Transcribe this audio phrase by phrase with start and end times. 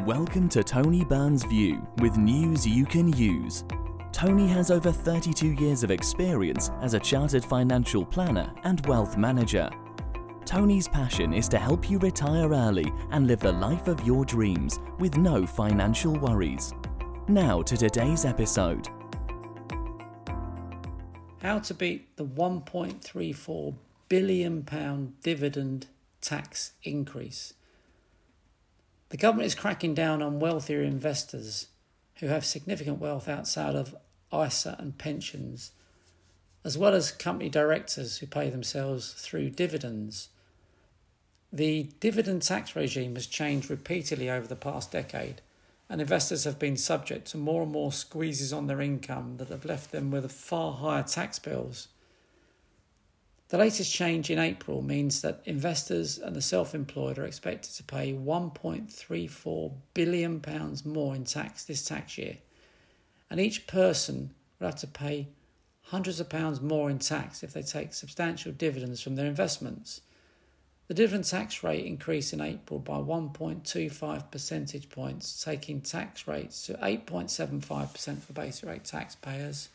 [0.00, 3.64] Welcome to Tony Byrne's View with news you can use.
[4.12, 9.70] Tony has over 32 years of experience as a chartered financial planner and wealth manager.
[10.44, 14.78] Tony's passion is to help you retire early and live the life of your dreams
[14.98, 16.74] with no financial worries.
[17.28, 18.88] Now to today's episode.
[21.40, 23.74] How to beat the 1.34
[24.10, 25.86] billion pound dividend
[26.20, 27.54] tax increase.
[29.14, 31.68] The government is cracking down on wealthier investors
[32.16, 33.94] who have significant wealth outside of
[34.32, 35.70] ISA and pensions,
[36.64, 40.30] as well as company directors who pay themselves through dividends.
[41.52, 45.42] The dividend tax regime has changed repeatedly over the past decade,
[45.88, 49.64] and investors have been subject to more and more squeezes on their income that have
[49.64, 51.86] left them with far higher tax bills.
[53.48, 57.82] The latest change in April means that investors and the self employed are expected to
[57.84, 60.42] pay £1.34 billion
[60.84, 62.38] more in tax this tax year,
[63.28, 65.28] and each person will have to pay
[65.88, 70.00] hundreds of pounds more in tax if they take substantial dividends from their investments.
[70.88, 76.74] The dividend tax rate increased in April by 1.25 percentage points, taking tax rates to
[76.74, 79.68] 8.75% for basic rate taxpayers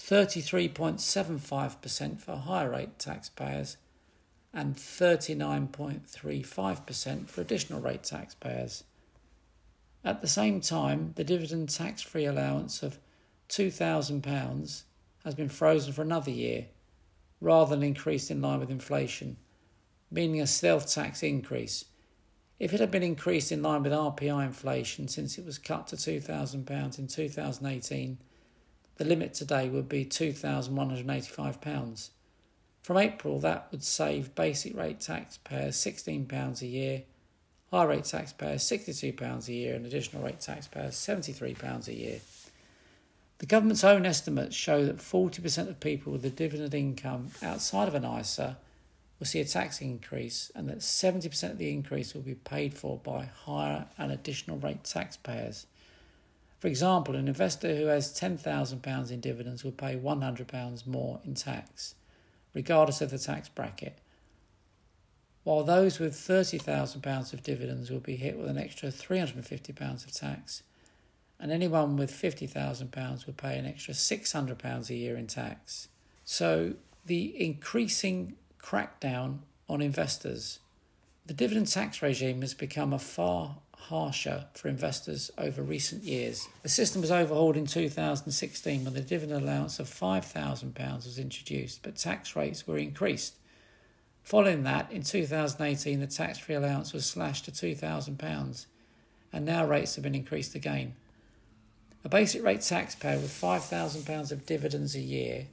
[0.00, 3.76] 33.75% for higher rate taxpayers,
[4.52, 8.82] and 39.35% for additional rate taxpayers.
[10.02, 12.98] At the same time, the dividend tax free allowance of
[13.50, 14.82] £2,000
[15.24, 16.66] has been frozen for another year
[17.40, 19.36] rather than increased in line with inflation,
[20.10, 21.84] meaning a self tax increase.
[22.58, 25.96] If it had been increased in line with RPI inflation since it was cut to
[25.96, 28.18] £2,000 in 2018,
[29.00, 32.10] the limit today would be £2,185.
[32.82, 37.04] From April, that would save basic rate taxpayers £16 a year,
[37.70, 42.20] high rate taxpayers £62 a year, and additional rate taxpayers £73 a year.
[43.38, 47.94] The government's own estimates show that 40% of people with a dividend income outside of
[47.94, 48.58] an ISA
[49.18, 52.98] will see a tax increase, and that 70% of the increase will be paid for
[52.98, 55.64] by higher and additional rate taxpayers.
[56.60, 61.94] For example, an investor who has £10,000 in dividends will pay £100 more in tax,
[62.52, 63.98] regardless of the tax bracket,
[65.42, 70.62] while those with £30,000 of dividends will be hit with an extra £350 of tax,
[71.38, 75.88] and anyone with £50,000 will pay an extra £600 a year in tax.
[76.26, 76.74] So,
[77.06, 80.58] the increasing crackdown on investors.
[81.24, 86.48] The dividend tax regime has become a far harsher for investors over recent years.
[86.62, 91.96] The system was overhauled in 2016 when the dividend allowance of £5,000 was introduced, but
[91.96, 93.34] tax rates were increased.
[94.22, 98.66] Following that, in 2018, the tax free allowance was slashed to £2,000,
[99.32, 100.94] and now rates have been increased again.
[102.04, 105.46] A basic rate taxpayer with £5,000 of dividends a year,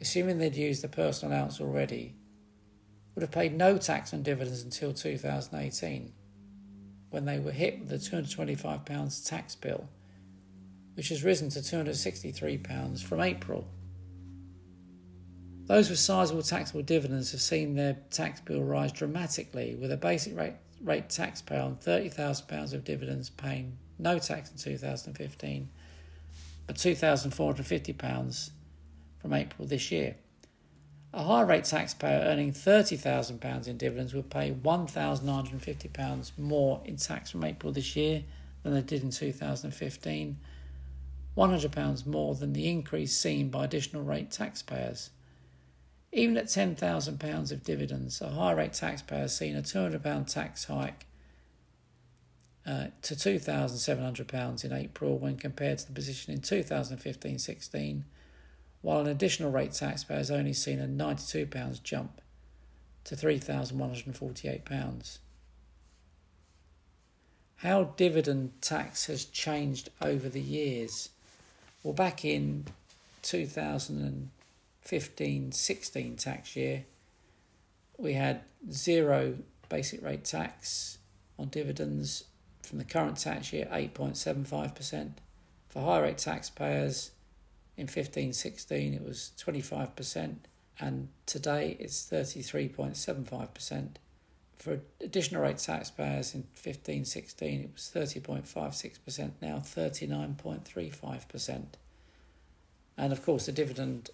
[0.00, 2.14] assuming they'd used the personal allowance already,
[3.14, 6.12] would have paid no tax on dividends until 2018
[7.12, 9.88] when they were hit with the £225 tax bill,
[10.94, 13.66] which has risen to £263 from April.
[15.66, 20.36] Those with sizable taxable dividends have seen their tax bill rise dramatically, with a basic
[20.36, 25.68] rate, rate taxpayer on £30,000 of dividends paying no tax in 2015,
[26.66, 28.50] but £2,450
[29.20, 30.16] from April this year.
[31.14, 37.44] A high rate taxpayer earning £30,000 in dividends will pay £1,950 more in tax from
[37.44, 38.22] April this year
[38.62, 40.38] than they did in 2015,
[41.36, 45.10] £100 more than the increase seen by additional rate taxpayers.
[46.12, 51.06] Even at £10,000 of dividends, a high rate taxpayer has seen a £200 tax hike
[52.66, 58.04] uh, to £2,700 in April when compared to the position in 2015 16
[58.82, 62.20] while an additional rate taxpayer has only seen a £92 jump
[63.04, 65.18] to £3,148.
[67.56, 71.08] How dividend tax has changed over the years.
[71.84, 72.64] Well, back in
[73.22, 76.84] 2015 16 tax year,
[77.96, 78.40] we had
[78.72, 79.36] zero
[79.68, 80.98] basic rate tax
[81.38, 82.24] on dividends
[82.62, 85.12] from the current tax year, 8.75%.
[85.68, 87.12] For high rate taxpayers,
[87.82, 90.36] in 15 16, it was 25%,
[90.78, 93.88] and today it's 33.75%.
[94.56, 101.64] For additional rate taxpayers in 15 16, it was 30.56%, now 39.35%.
[102.96, 104.10] And of course, the dividend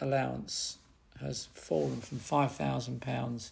[0.00, 0.78] allowance
[1.20, 3.50] has fallen from £5,000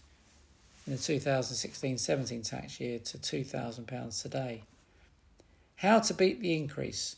[0.87, 4.65] in the 2016 17 tax year to £2,000 today.
[5.77, 7.15] How to beat the increase?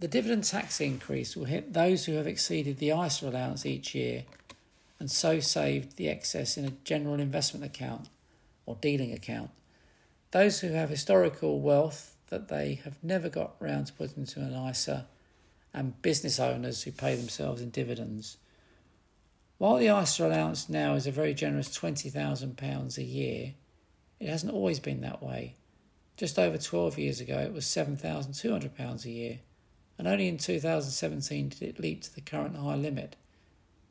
[0.00, 4.24] The dividend tax increase will hit those who have exceeded the ISA allowance each year
[5.00, 8.08] and so saved the excess in a general investment account
[8.66, 9.50] or dealing account.
[10.30, 14.54] Those who have historical wealth that they have never got round to putting into an
[14.68, 15.06] ISA,
[15.74, 18.36] and business owners who pay themselves in dividends.
[19.58, 23.54] While the ISA allowance now is a very generous £20,000 a year,
[24.20, 25.54] it hasn't always been that way.
[26.16, 29.38] Just over 12 years ago, it was £7,200 a year,
[29.98, 33.16] and only in 2017 did it leap to the current high limit.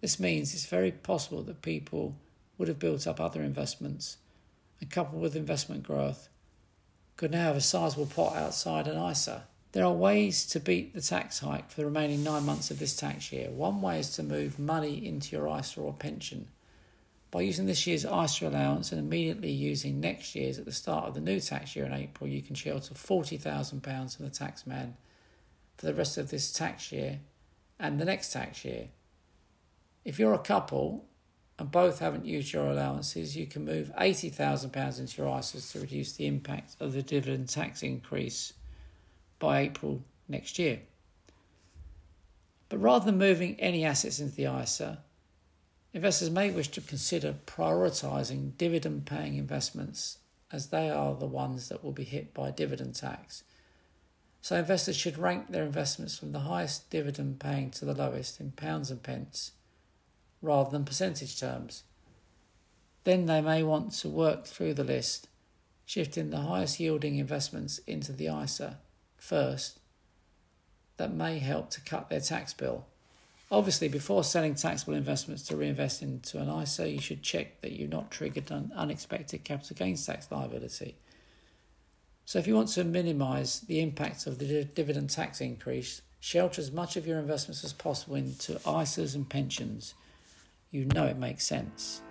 [0.01, 2.15] This means it's very possible that people
[2.57, 4.17] would have built up other investments
[4.79, 6.29] and coupled with investment growth,
[7.15, 9.43] could now have a sizable pot outside an ISA.
[9.71, 12.95] There are ways to beat the tax hike for the remaining nine months of this
[12.95, 13.49] tax year.
[13.49, 16.47] One way is to move money into your ISA or pension.
[17.31, 21.15] By using this year's ISA allowance and immediately using next year's at the start of
[21.15, 24.95] the new tax year in April, you can shelter £40,000 from the tax man
[25.77, 27.19] for the rest of this tax year
[27.79, 28.89] and the next tax year.
[30.03, 31.05] If you're a couple
[31.59, 36.13] and both haven't used your allowances, you can move £80,000 into your ISAs to reduce
[36.13, 38.53] the impact of the dividend tax increase
[39.39, 40.79] by April next year.
[42.69, 44.99] But rather than moving any assets into the ISA,
[45.93, 50.19] investors may wish to consider prioritising dividend paying investments
[50.51, 53.43] as they are the ones that will be hit by dividend tax.
[54.47, 58.51] So investors should rank their investments from the highest dividend paying to the lowest in
[58.51, 59.51] pounds and pence
[60.41, 61.83] rather than percentage terms.
[63.03, 65.27] Then they may want to work through the list,
[65.85, 68.77] shifting the highest yielding investments into the ISA
[69.17, 69.81] first.
[70.95, 72.85] That may help to cut their tax bill.
[73.51, 77.91] Obviously, before selling taxable investments to reinvest into an ISA, you should check that you've
[77.91, 80.95] not triggered an unexpected capital gains tax liability.
[82.27, 86.73] So, if you want to minimise the impact of the dividend tax increase, shelter as
[86.73, 89.93] much of your investments as possible into ISAs and pensions
[90.71, 92.01] you know it makes sense.